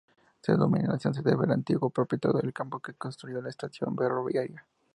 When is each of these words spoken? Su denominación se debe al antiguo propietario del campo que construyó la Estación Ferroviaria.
Su 0.41 0.51
denominación 0.51 1.13
se 1.13 1.21
debe 1.21 1.43
al 1.45 1.51
antiguo 1.51 1.91
propietario 1.91 2.39
del 2.41 2.51
campo 2.53 2.79
que 2.79 2.95
construyó 2.95 3.39
la 3.39 3.49
Estación 3.49 3.95
Ferroviaria. 3.95 4.65